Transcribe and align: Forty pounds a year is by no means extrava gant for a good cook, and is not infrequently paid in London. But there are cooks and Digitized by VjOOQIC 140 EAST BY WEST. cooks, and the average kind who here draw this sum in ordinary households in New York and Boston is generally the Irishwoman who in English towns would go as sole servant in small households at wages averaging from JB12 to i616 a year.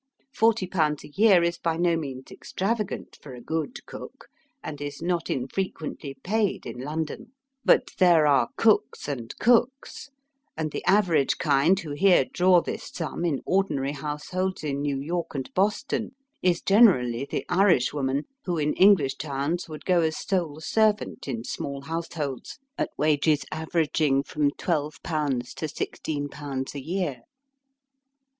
Forty 0.33 0.65
pounds 0.65 1.03
a 1.03 1.09
year 1.09 1.43
is 1.43 1.59
by 1.59 1.77
no 1.77 1.95
means 1.95 2.23
extrava 2.31 2.87
gant 2.87 3.19
for 3.21 3.35
a 3.35 3.39
good 3.39 3.85
cook, 3.85 4.29
and 4.63 4.81
is 4.81 4.99
not 4.99 5.29
infrequently 5.29 6.15
paid 6.23 6.65
in 6.65 6.79
London. 6.79 7.33
But 7.63 7.91
there 7.99 8.25
are 8.25 8.49
cooks 8.57 9.07
and 9.07 9.29
Digitized 9.29 9.37
by 9.37 9.45
VjOOQIC 9.45 9.47
140 9.47 9.69
EAST 9.69 9.77
BY 9.77 9.77
WEST. 9.77 9.81
cooks, 9.85 10.09
and 10.57 10.71
the 10.71 10.85
average 10.85 11.37
kind 11.37 11.79
who 11.81 11.91
here 11.91 12.25
draw 12.25 12.61
this 12.61 12.91
sum 12.91 13.23
in 13.23 13.41
ordinary 13.45 13.91
households 13.91 14.63
in 14.63 14.81
New 14.81 14.99
York 14.99 15.35
and 15.35 15.53
Boston 15.53 16.15
is 16.41 16.63
generally 16.63 17.27
the 17.29 17.45
Irishwoman 17.47 18.23
who 18.45 18.57
in 18.57 18.73
English 18.73 19.17
towns 19.17 19.69
would 19.69 19.85
go 19.85 20.01
as 20.01 20.17
sole 20.17 20.59
servant 20.61 21.27
in 21.27 21.43
small 21.43 21.81
households 21.81 22.57
at 22.75 22.89
wages 22.97 23.45
averaging 23.51 24.23
from 24.23 24.49
JB12 24.53 24.93
to 25.53 25.65
i616 25.67 26.73
a 26.73 26.81
year. 26.81 27.21